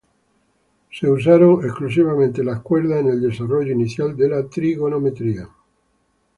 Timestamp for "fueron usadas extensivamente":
1.25-2.41